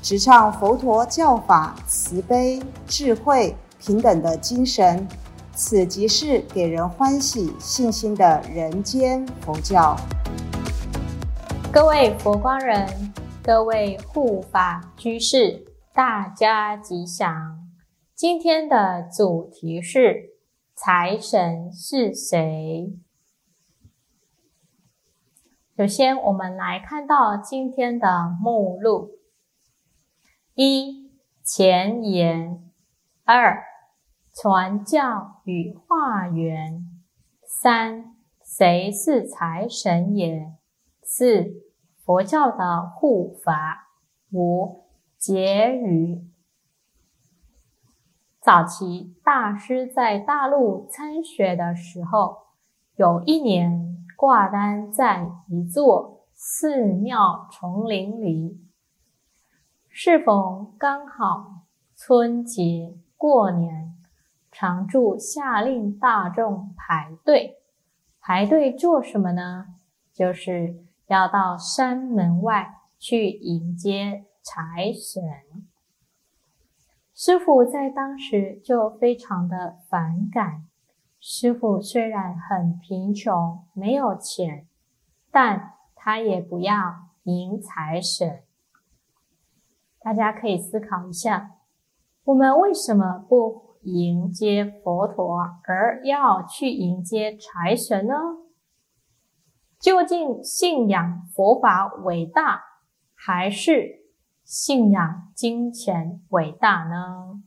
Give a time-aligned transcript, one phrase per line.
[0.00, 5.06] 直唱佛陀教法慈悲、智慧、平等的精神。
[5.52, 9.96] 此即是给人欢喜、信心的人间佛教。
[11.72, 17.58] 各位佛光人，各位护法居士，大家吉祥。
[18.14, 20.30] 今天的主题是
[20.76, 22.96] 财神是谁？
[25.76, 29.17] 首先，我们来看到今天的目录：
[30.60, 31.12] 一、
[31.44, 32.58] 前言；
[33.24, 33.62] 二。
[34.34, 36.84] 传教与化缘，
[37.46, 40.52] 三谁是财神爷？
[41.00, 41.62] 四
[42.04, 43.86] 佛教的护法，
[44.32, 44.82] 五
[45.16, 46.26] 结语。
[48.40, 52.36] 早期大师在大陆参学的时候，
[52.96, 58.60] 有一年挂单在一座寺庙丛林里，
[60.00, 61.64] 是否刚好
[61.96, 63.96] 春节过年。
[64.52, 67.56] 常住下令大众排队，
[68.20, 69.74] 排队做什么呢？
[70.12, 75.20] 就是要到山门外去迎接财神。
[77.12, 80.68] 师傅在当时就非常的反感。
[81.18, 84.68] 师傅虽然很贫穷，没有钱，
[85.32, 88.44] 但他也不要迎财神。
[90.08, 91.50] 大家可以思考一下，
[92.24, 93.76] 我们为什么不？
[93.82, 98.14] 迎接佛陀，而要去迎接财神呢？
[99.78, 102.62] 究竟信仰佛法伟大，
[103.14, 104.00] 还是
[104.42, 107.42] 信仰金钱伟大呢？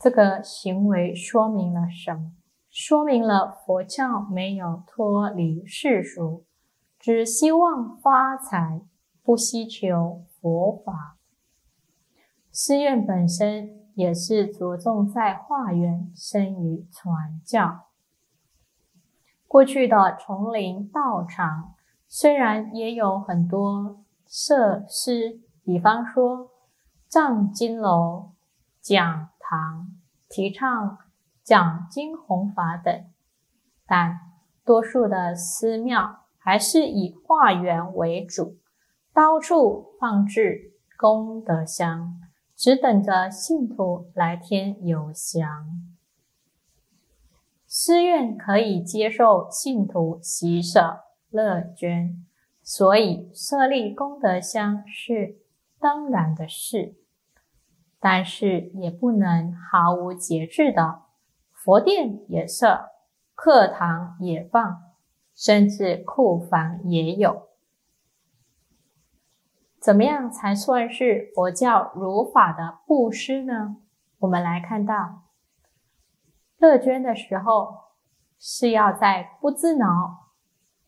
[0.00, 2.32] 这个行为说明了什么？
[2.70, 6.46] 说明了佛教没有脱离世俗，
[6.98, 8.80] 只希望发财，
[9.22, 11.16] 不希求佛法。
[12.50, 13.86] 寺院本身。
[13.96, 17.86] 也是着重在化缘生于传教。
[19.48, 21.72] 过去的丛林道场
[22.06, 26.50] 虽然也有很多设施，比方说
[27.08, 28.32] 藏经楼、
[28.82, 29.96] 讲堂，
[30.28, 30.98] 提倡
[31.42, 33.06] 讲经弘法等，
[33.86, 34.20] 但
[34.62, 38.58] 多数的寺庙还是以化缘为主，
[39.16, 42.20] 到处放置功德箱。
[42.54, 45.46] 只等着信徒来添油香。
[47.66, 52.24] 寺院可以接受信徒喜舍乐捐，
[52.62, 55.36] 所以设立功德箱是
[55.78, 56.94] 当然的事。
[58.00, 61.02] 但是也不能毫无节制的，
[61.52, 62.88] 佛殿也设，
[63.34, 64.78] 课堂也放，
[65.34, 67.48] 甚至库房也有。
[69.86, 73.76] 怎么样才算是佛教如法的布施呢？
[74.18, 75.22] 我们来看到，
[76.58, 77.68] 乐捐的时候
[78.36, 80.32] 是要在不知恼、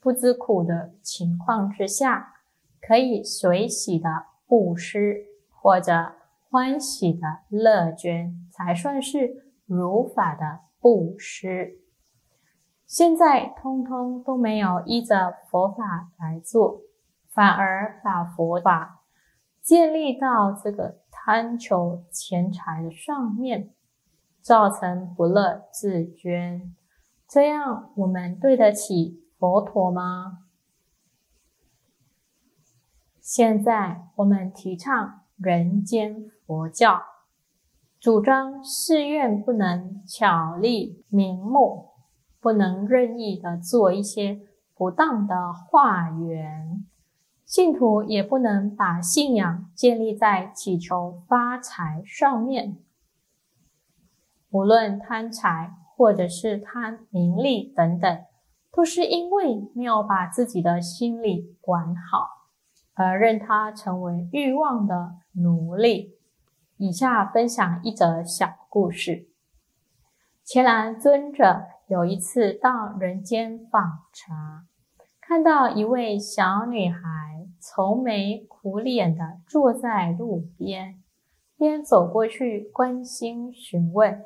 [0.00, 2.32] 不知苦的情况之下，
[2.80, 4.08] 可以随喜的
[4.48, 6.14] 布施或者
[6.50, 11.78] 欢喜的乐捐，才算是如法的布施。
[12.84, 16.80] 现在通通都没有依着佛法来做。
[17.32, 19.02] 反而把佛法
[19.62, 23.70] 建立到这个贪求钱财的上面，
[24.40, 26.74] 造成不乐自捐，
[27.28, 30.44] 这样我们对得起佛陀吗？
[33.20, 37.02] 现在我们提倡人间佛教，
[38.00, 41.90] 主张寺院不能巧立名目，
[42.40, 44.40] 不能任意的做一些
[44.74, 46.84] 不当的化缘。
[47.50, 52.78] 信徒也不能把信仰建立在祈求发财上面。
[54.50, 58.24] 无论贪财或者是贪名利等等，
[58.70, 62.28] 都是因为没有把自己的心理管好，
[62.94, 66.14] 而任它成为欲望的奴隶。
[66.76, 69.26] 以下分享一则小故事：
[70.44, 74.66] 伽蓝尊者有一次到人间访查，
[75.20, 77.39] 看到一位小女孩。
[77.60, 81.00] 愁眉苦脸的坐在路边，
[81.56, 84.24] 边走过去关心询问，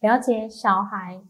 [0.00, 1.22] 了解小孩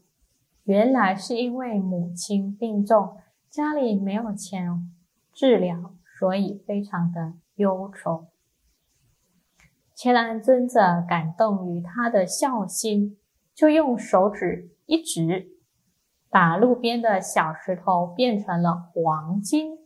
[0.65, 3.19] 原来是因为母亲病重，
[3.51, 4.91] 家里没有钱
[5.33, 8.29] 治疗，所以非常的忧愁。
[9.95, 13.19] 伽蓝尊者感动于他的孝心，
[13.55, 15.49] 就用手指一指，
[16.31, 19.79] 把路边的小石头变成了黄金，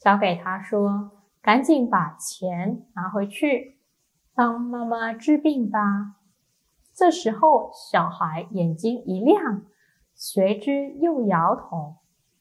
[0.00, 1.10] 交给他说
[1.42, 3.78] ：“赶紧把钱拿回去，
[4.34, 6.16] 帮妈妈治病吧。”
[6.94, 9.62] 这时候，小孩眼睛一亮，
[10.14, 11.96] 随之又摇头。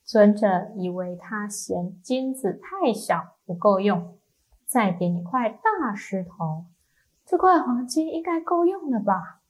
[0.05, 4.17] 尊者以为他嫌金子太小不够用，
[4.65, 6.65] 再点一块大石头。
[7.25, 9.41] 这块黄金应该够用了吧？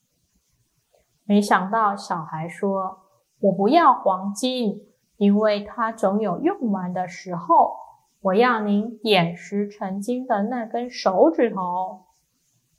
[1.26, 3.02] 没想到小孩说
[3.40, 7.89] ：“我不要黄金，因为它总有用完的时候。
[8.22, 12.06] 我要您点石成金的那根手指头。”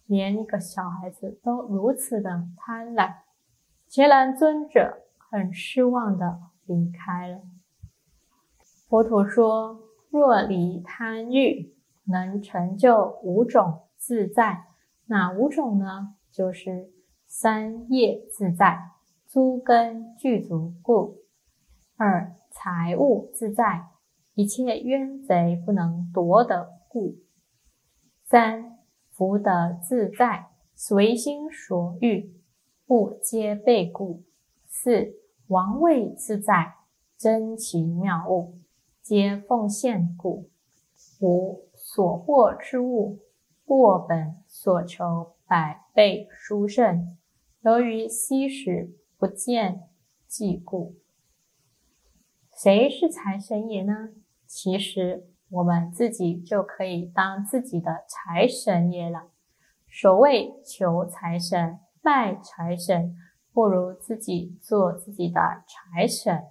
[0.06, 3.14] 连一个小孩子都如此的贪婪，
[3.87, 7.42] 伽蓝尊者很失望的离开了。
[8.88, 11.72] 佛陀说：“若离贪欲，
[12.04, 14.64] 能成就五种自在。”
[15.06, 16.16] 哪五种呢？
[16.32, 16.90] 就是
[17.26, 18.90] 三业自在，
[19.28, 21.19] 诸根具足故；
[21.96, 23.86] 二财物自在，
[24.35, 27.17] 一切冤贼不能夺得故；
[28.25, 28.79] 三
[29.11, 32.32] 福德自在，随心所欲，
[32.87, 34.23] 不皆被故；
[34.67, 35.15] 四
[35.49, 36.75] 王位自在，
[37.19, 38.55] 珍奇妙物
[39.03, 40.49] 皆奉献故；
[41.21, 43.19] 五所获之物。
[43.67, 47.17] 过本所求百倍殊胜，
[47.61, 49.88] 由于昔时不见
[50.27, 50.97] 即故。
[52.53, 54.09] 谁是财神爷呢？
[54.52, 59.29] 其实我们自己就可以当自己的财神爷了。
[59.88, 63.17] 所谓求财神、拜财神，
[63.52, 66.43] 不如自己做自己的财神。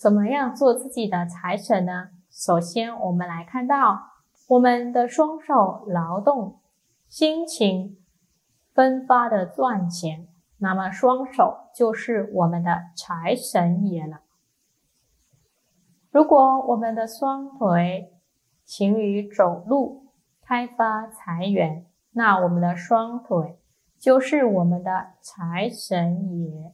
[0.00, 2.10] 怎么样做自己的财神呢？
[2.30, 4.12] 首先，我们来看到。
[4.46, 6.60] 我们的双手劳动，
[7.08, 7.98] 辛勤
[8.72, 10.28] 分发的赚钱，
[10.58, 14.20] 那么双手就是我们的财神爷了。
[16.16, 18.10] 如果我们的双腿
[18.64, 20.06] 勤于走路，
[20.40, 23.58] 开发财源，那我们的双腿
[23.98, 26.72] 就是我们的财神爷。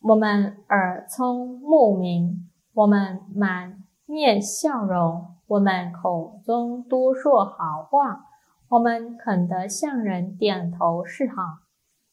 [0.00, 5.34] 我们耳聪目明，我们满面笑容。
[5.48, 8.26] 我们口中多说好话，
[8.68, 11.64] 我们肯得向人点头示好，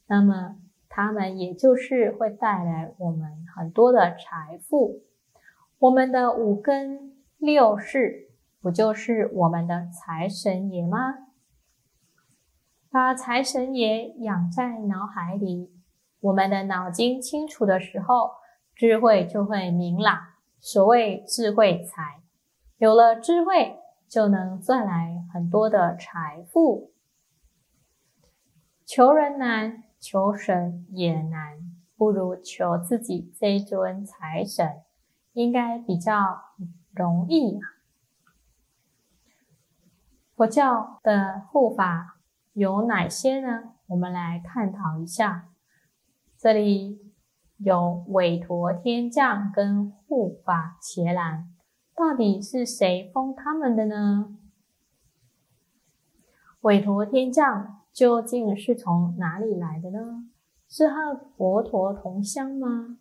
[0.08, 0.56] 那么
[0.90, 5.04] 他们也就是会带来我们很多的财富。
[5.86, 10.98] 我们的五根六识不就是我们的财神爷吗？
[12.90, 15.72] 把财神爷养在脑海里，
[16.22, 18.32] 我们的脑筋清楚的时候，
[18.74, 20.18] 智慧就会明朗。
[20.60, 22.24] 所谓智慧财。
[22.78, 23.78] 有了智慧，
[24.10, 26.94] 就能赚来很多的财富。
[28.84, 31.60] 求人难，求神也难，
[31.96, 34.82] 不如求自己这尊财神，
[35.36, 36.56] 应该比较
[36.94, 37.60] 容易。
[40.34, 42.18] 佛教的护法
[42.54, 43.74] 有哪些呢？
[43.88, 45.50] 我们来探讨一下。
[46.38, 47.14] 这里
[47.58, 51.52] 有韦陀天将跟护法伽蓝。
[51.94, 54.38] 到底是谁封他们的呢？
[56.62, 60.30] 韦陀天将究竟是从哪里来的呢？
[60.68, 62.98] 是和佛陀同乡吗？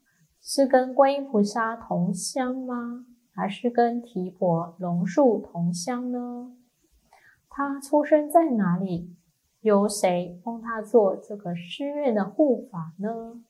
[0.47, 3.07] 是跟观音菩萨同乡吗？
[3.33, 6.53] 还是跟提婆龙树同乡呢？
[7.49, 9.17] 他出生在哪里？
[9.63, 13.43] 由谁封他做这个寺院的护法呢？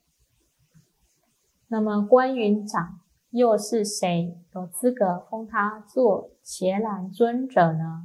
[1.67, 3.01] 那么关云长。
[3.31, 8.05] 又是谁有资格封他做伽蓝尊者呢？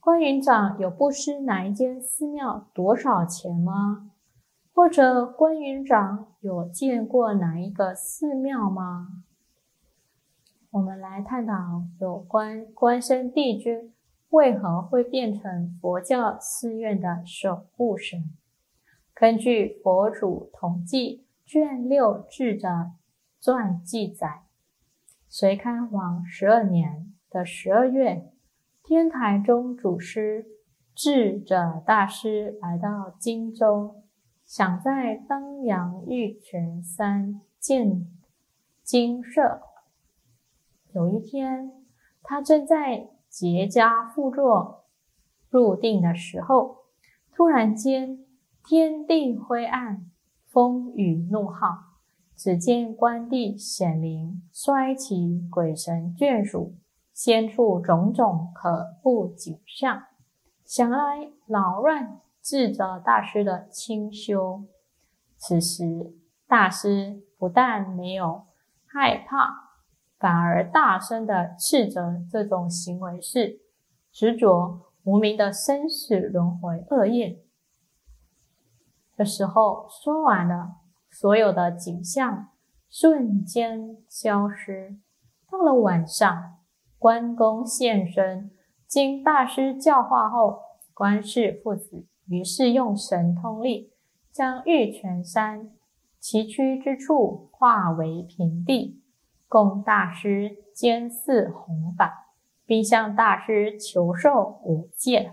[0.00, 4.10] 关云长有布施哪一间寺庙多少钱吗？
[4.74, 9.22] 或者关云长有见过哪一个寺庙吗？
[10.70, 13.94] 我们来探讨有关关圣帝君
[14.30, 18.34] 为何会变成佛教寺院的守护神。
[19.14, 22.92] 根据佛祖统计卷六志的。
[23.40, 24.44] 传记载，
[25.28, 28.32] 隋开皇十二年的十二月，
[28.82, 30.46] 天台宗祖师
[30.94, 34.02] 智者大师来到荆州，
[34.56, 38.06] 想在当阳玉泉山建
[38.84, 39.60] 精舍。
[40.92, 41.72] 有一天，
[42.22, 44.84] 他正在结跏趺坐
[45.50, 46.84] 入定的时候，
[47.32, 48.24] 突然间
[48.64, 50.08] 天地灰暗，
[50.46, 51.96] 风雨怒号。
[52.36, 56.76] 只见关帝显灵，衰其鬼神眷属，
[57.12, 60.04] 现出种种可怖景象，
[60.64, 64.64] 想来扰乱智者大师的清修。
[65.38, 66.14] 此时，
[66.46, 68.46] 大师不但没有
[68.86, 69.72] 害怕，
[70.18, 73.60] 反而大声的斥责这种行为是
[74.12, 77.42] 执着无名的生死轮回恶业。
[79.16, 80.76] 这时候说完了。
[81.16, 82.48] 所有的景象
[82.90, 84.98] 瞬间消失。
[85.48, 86.58] 到了晚上，
[86.98, 88.50] 关公现身，
[88.88, 90.58] 经大师教化后，
[90.92, 93.90] 关氏父子于是用神通力，
[94.32, 95.70] 将玉泉山
[96.18, 99.00] 崎岖之处化为平地，
[99.48, 102.32] 供大师监祀弘法，
[102.64, 105.32] 并向大师求受五戒，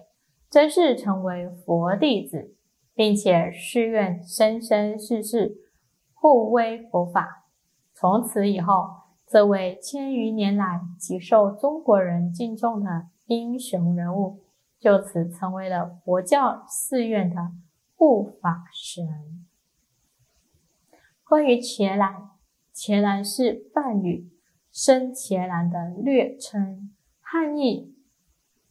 [0.49, 2.55] 真是成为佛弟子，
[2.93, 5.57] 并且誓愿生生世世。
[6.13, 7.45] 护威佛法，
[7.95, 8.89] 从此以后，
[9.25, 14.41] 这位千余年来极受中国人敬重的英雄人物，
[14.81, 17.53] 就此成为了佛教寺院的
[17.95, 19.47] 护法神。
[21.23, 22.31] 关于伽蓝，
[22.73, 24.29] 伽蓝是梵语
[24.69, 27.95] “生伽蓝”的略称，汉译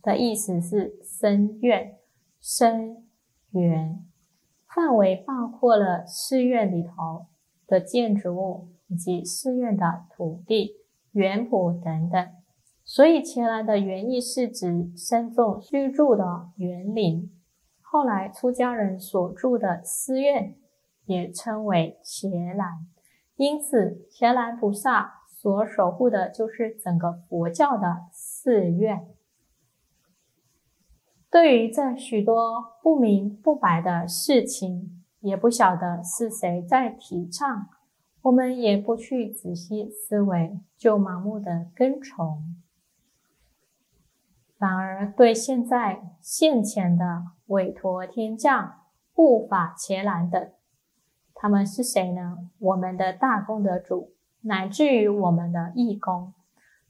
[0.02, 1.97] 的意思是僧院、
[2.38, 3.07] 僧
[3.52, 4.05] 园，
[4.67, 7.29] 范围包括了寺院里头。
[7.71, 10.75] 的建筑物以及寺院的土地、
[11.12, 12.29] 园圃等等，
[12.90, 17.30] 所以伽蓝的原意是指僧众居住的园林。
[17.80, 20.56] 后来出家人所住的寺院
[21.04, 22.85] 也称为伽蓝，
[23.37, 29.06] 因此伽蓝菩萨所守护的就是整个佛教的寺院。
[31.30, 34.97] 对于这许多不明不白的事情。
[35.20, 37.68] 也不晓得是谁在提倡，
[38.23, 42.56] 我们也不去仔细思维，就盲目的跟从，
[44.61, 48.75] 反而对现在现前的韦陀天将、
[49.14, 50.52] 护法伽蓝等，
[51.33, 52.50] 他们是谁呢？
[52.59, 54.12] 我们的大功德主，
[54.43, 56.35] 乃至于我们的义工，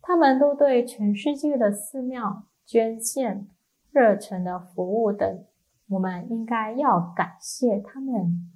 [0.02, 3.48] 他们都对全世界的寺庙捐献
[3.92, 5.44] 热忱的服务等。
[5.90, 8.50] 我们应该要感谢他们，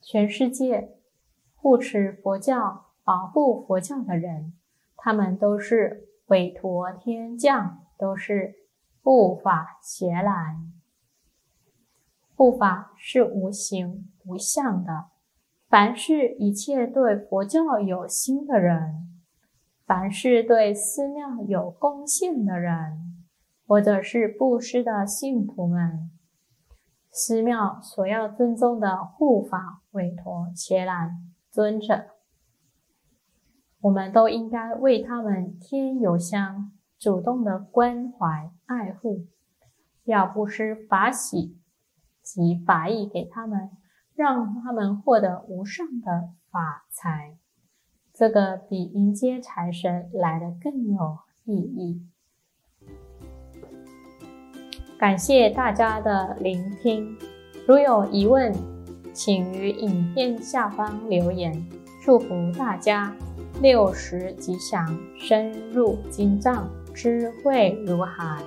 [0.00, 0.96] 全世界
[1.56, 4.52] 护持佛教、保护佛教的人，
[4.96, 8.54] 他们都是韦陀天将，都是
[9.02, 10.72] 护法伽蓝。
[12.34, 15.06] 护法是无形无相的，
[15.68, 19.20] 凡是一切对佛教有心的人，
[19.84, 23.04] 凡是对寺庙有贡献的人。
[23.66, 26.10] 或者是布施的信徒们，
[27.10, 32.06] 寺庙所要尊重的护法韦陀伽蓝尊者，
[33.80, 39.26] 我们都应该为他们添油香，主动的关怀爱护，
[40.04, 41.56] 要布施法喜
[42.22, 43.70] 及法益给他们，
[44.14, 47.36] 让他们获得无上的法财，
[48.12, 52.02] 这个比迎接财神来的更有意义。
[54.98, 57.16] 感谢大家的聆听，
[57.68, 58.52] 如有疑问，
[59.12, 61.64] 请于影片下方留言。
[62.02, 63.14] 祝福大家
[63.60, 68.40] 六十吉祥，深入经藏，智慧如海。